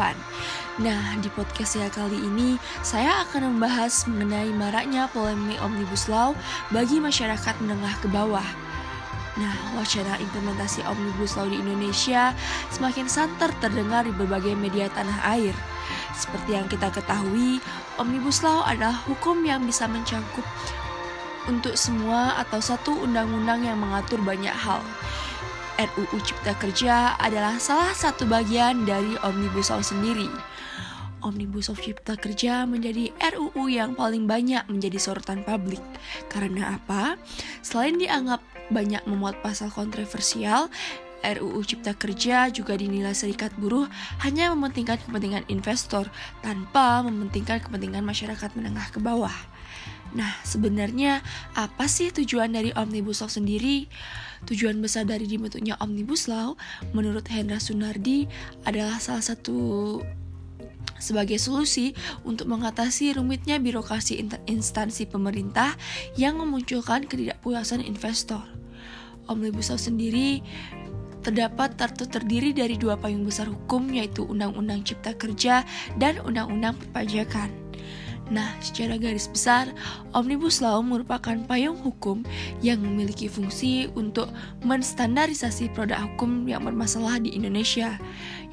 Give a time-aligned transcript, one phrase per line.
[0.82, 6.34] Nah, di podcast saya kali ini saya akan membahas mengenai maraknya polemik Omnibus Law
[6.74, 8.50] bagi masyarakat menengah ke bawah.
[9.38, 12.34] Nah, wacana implementasi Omnibus Law di Indonesia
[12.74, 15.54] semakin santer terdengar di berbagai media tanah air.
[16.16, 17.62] Seperti yang kita ketahui,
[17.96, 20.44] Omnibus Law adalah hukum yang bisa mencakup
[21.48, 24.84] untuk semua atau satu undang-undang yang mengatur banyak hal.
[25.78, 30.26] RUU Cipta Kerja adalah salah satu bagian dari Omnibus Law sendiri.
[31.22, 35.82] Omnibus Law Cipta Kerja menjadi RUU yang paling banyak menjadi sorotan publik.
[36.26, 37.14] Karena apa?
[37.62, 38.42] Selain dianggap
[38.74, 40.66] banyak memuat pasal kontroversial,
[41.22, 43.90] RUU Cipta Kerja juga dinilai serikat buruh
[44.22, 46.06] hanya mementingkan kepentingan investor
[46.40, 49.34] tanpa mementingkan kepentingan masyarakat menengah ke bawah.
[50.16, 51.20] Nah, sebenarnya
[51.52, 53.84] apa sih tujuan dari Omnibus Law sendiri?
[54.48, 56.56] Tujuan besar dari dibentuknya Omnibus Law,
[56.96, 58.24] menurut Hendra Sunardi,
[58.64, 60.00] adalah salah satu
[60.98, 61.94] sebagai solusi
[62.26, 64.18] untuk mengatasi rumitnya birokrasi
[64.50, 65.76] instansi pemerintah
[66.18, 68.42] yang memunculkan ketidakpuasan investor.
[69.28, 70.40] Omnibus Law sendiri
[71.28, 75.60] terdapat tertu terdiri dari dua payung besar hukum yaitu Undang-Undang Cipta Kerja
[76.00, 77.52] dan Undang-Undang Perpajakan.
[78.32, 79.72] Nah, secara garis besar,
[80.12, 82.24] Omnibus Law merupakan payung hukum
[82.64, 84.28] yang memiliki fungsi untuk
[84.64, 87.96] menstandarisasi produk hukum yang bermasalah di Indonesia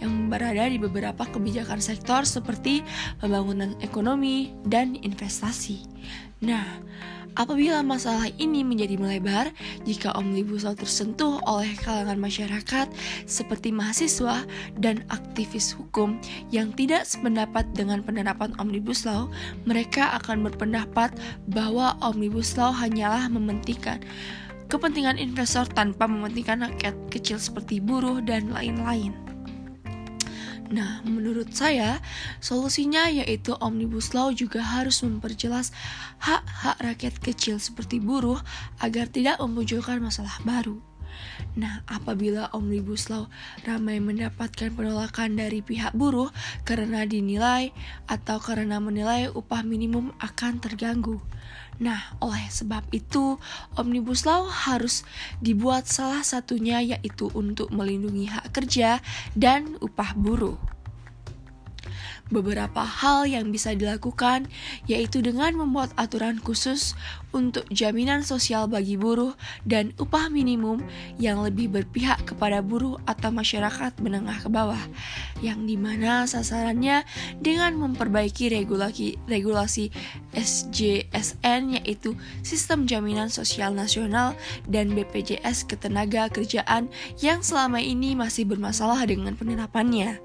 [0.04, 2.84] yang berada di beberapa kebijakan sektor seperti
[3.24, 5.84] pembangunan ekonomi dan investasi.
[6.44, 6.68] Nah,
[7.36, 9.52] Apabila masalah ini menjadi melebar,
[9.84, 12.88] jika Omnibus Law tersentuh oleh kalangan masyarakat
[13.28, 14.48] seperti mahasiswa
[14.80, 16.16] dan aktivis hukum
[16.56, 19.28] yang tidak sependapat dengan penerapan Omnibus Law,
[19.68, 21.12] mereka akan berpendapat
[21.52, 24.00] bahwa Omnibus Law hanyalah mementingkan
[24.72, 29.35] kepentingan investor tanpa mementingkan rakyat kecil seperti buruh dan lain-lain.
[30.74, 32.02] Nah, menurut saya,
[32.42, 35.70] solusinya yaitu Omnibus Law juga harus memperjelas
[36.18, 38.42] hak-hak rakyat kecil seperti buruh
[38.82, 40.95] agar tidak memunculkan masalah baru.
[41.56, 43.32] Nah, apabila Omnibus Law
[43.64, 46.30] ramai mendapatkan penolakan dari pihak buruh
[46.68, 47.72] karena dinilai
[48.06, 51.24] atau karena menilai upah minimum akan terganggu.
[51.76, 53.36] Nah, oleh sebab itu,
[53.76, 55.04] Omnibus Law harus
[55.44, 59.04] dibuat salah satunya yaitu untuk melindungi hak kerja
[59.36, 60.75] dan upah buruh
[62.34, 64.50] beberapa hal yang bisa dilakukan,
[64.90, 66.98] yaitu dengan membuat aturan khusus
[67.36, 69.36] untuk jaminan sosial bagi buruh
[69.68, 70.80] dan upah minimum
[71.20, 74.80] yang lebih berpihak kepada buruh atau masyarakat menengah ke bawah,
[75.44, 77.04] yang di mana sasarannya
[77.44, 79.92] dengan memperbaiki regulasi, regulasi
[80.32, 84.32] SJSN yaitu Sistem Jaminan Sosial Nasional
[84.72, 86.88] dan BPJS Ketenaga Kerjaan
[87.20, 90.24] yang selama ini masih bermasalah dengan penerapannya.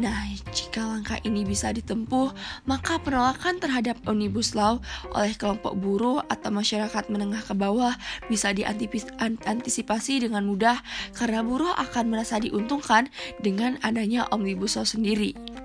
[0.00, 0.16] Nah,
[0.56, 2.30] jika langkah ini bisa ditempuh,
[2.64, 4.78] maka penolakan terhadap Omnibus Law
[5.12, 7.92] oleh kelompok buruh atau masyarakat menengah ke bawah
[8.30, 10.78] bisa diantisipasi dengan mudah
[11.18, 13.10] karena buruh akan merasa diuntungkan
[13.42, 15.55] dengan adanya Omnibus Law sendiri.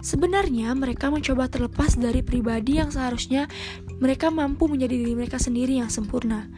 [0.06, 3.50] Sebenarnya mereka mencoba terlepas dari pribadi yang seharusnya
[4.00, 6.48] mereka mampu menjadi diri mereka sendiri yang sempurna.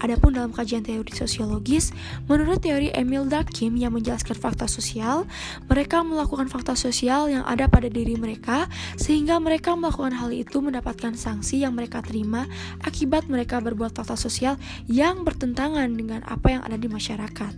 [0.00, 1.92] Adapun dalam kajian teori sosiologis,
[2.28, 5.28] menurut teori Emil Durkheim yang menjelaskan fakta sosial,
[5.68, 11.16] mereka melakukan fakta sosial yang ada pada diri mereka sehingga mereka melakukan hal itu mendapatkan
[11.16, 12.48] sanksi yang mereka terima
[12.84, 14.56] akibat mereka berbuat fakta sosial
[14.88, 17.52] yang bertentangan dengan apa yang ada di masyarakat.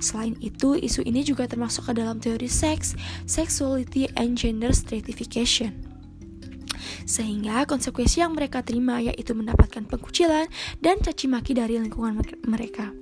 [0.00, 5.93] Selain itu, isu ini juga termasuk ke dalam teori seks, sexuality, and gender stratification.
[7.04, 10.48] Sehingga konsekuensi yang mereka terima yaitu mendapatkan pengkucilan
[10.80, 12.92] dan caci maki dari lingkungan mereka.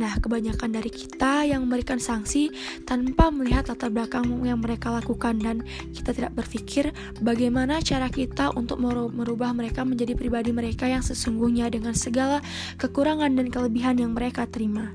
[0.00, 2.48] Nah, kebanyakan dari kita yang memberikan sanksi
[2.88, 5.60] tanpa melihat latar belakang yang mereka lakukan dan
[5.92, 6.88] kita tidak berpikir
[7.20, 12.40] bagaimana cara kita untuk merubah mereka menjadi pribadi mereka yang sesungguhnya dengan segala
[12.80, 14.88] kekurangan dan kelebihan yang mereka terima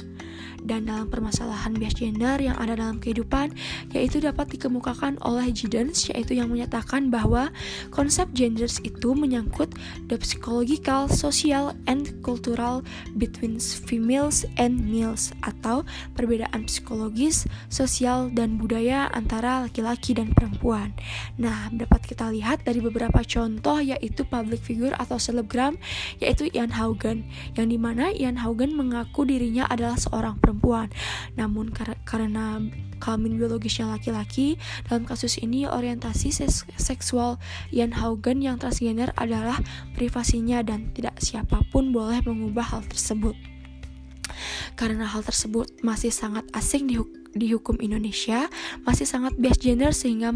[0.65, 3.53] dan dalam permasalahan bias gender yang ada dalam kehidupan
[3.93, 7.53] yaitu dapat dikemukakan oleh Giddens yaitu yang menyatakan bahwa
[7.93, 9.69] konsep genders itu menyangkut
[10.09, 12.81] the psychological, social, and cultural
[13.21, 15.85] between females and males atau
[16.17, 20.97] perbedaan psikologis, sosial, dan budaya antara laki-laki dan perempuan.
[21.37, 25.77] Nah, dapat kita lihat dari beberapa contoh yaitu public figure atau selebgram
[26.17, 30.89] yaitu Ian Haugen yang di mana Ian Haugen mengaku dirinya adalah seorang perempuan perempuan.
[31.37, 32.57] Namun kar karena
[32.97, 34.57] kelamin biologisnya laki-laki,
[34.89, 36.33] dalam kasus ini orientasi
[36.81, 37.37] seksual
[37.69, 39.61] Ian Haugen yang transgender adalah
[39.93, 43.37] privasinya dan tidak siapa pun boleh mengubah hal tersebut.
[44.73, 46.97] Karena hal tersebut masih sangat asing di,
[47.37, 48.49] di hukum Indonesia,
[48.83, 50.33] masih sangat bias gender sehingga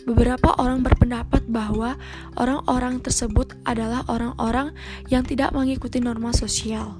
[0.00, 2.00] Beberapa orang berpendapat bahwa
[2.40, 4.72] orang-orang tersebut adalah orang-orang
[5.12, 6.96] yang tidak mengikuti norma sosial.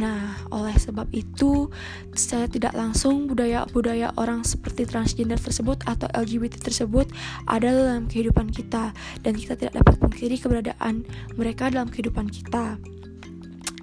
[0.00, 1.68] Nah, oleh sebab itu,
[2.16, 7.12] saya tidak langsung budaya-budaya orang seperti transgender tersebut atau LGBT tersebut
[7.44, 11.04] ada dalam kehidupan kita, dan kita tidak dapat mengkiri keberadaan
[11.36, 12.80] mereka dalam kehidupan kita.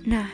[0.09, 0.25] Nah,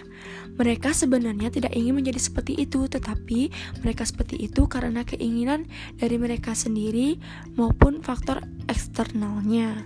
[0.56, 3.52] mereka sebenarnya tidak ingin menjadi seperti itu, tetapi
[3.84, 5.68] mereka seperti itu karena keinginan
[6.00, 7.20] dari mereka sendiri
[7.60, 8.40] maupun faktor
[8.72, 9.84] eksternalnya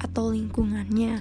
[0.00, 1.20] atau lingkungannya.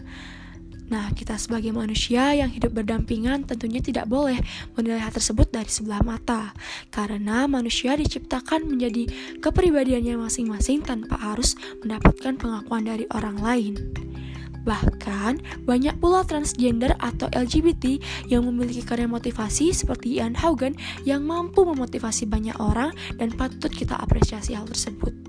[0.94, 4.38] Nah, kita sebagai manusia yang hidup berdampingan tentunya tidak boleh
[4.78, 6.54] menilai hal tersebut dari sebelah mata,
[6.94, 9.10] karena manusia diciptakan menjadi
[9.42, 13.74] kepribadiannya masing-masing tanpa harus mendapatkan pengakuan dari orang lain.
[14.70, 17.98] Bahkan, banyak pula transgender atau LGBT
[18.30, 20.78] yang memiliki karya motivasi seperti Ian Haugen
[21.10, 25.23] yang mampu memotivasi banyak orang dan patut kita apresiasi hal tersebut.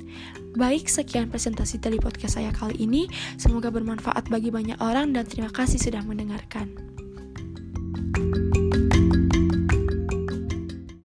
[0.55, 3.11] Baik, sekian presentasi dari podcast saya kali ini.
[3.37, 6.95] Semoga bermanfaat bagi banyak orang dan terima kasih sudah mendengarkan.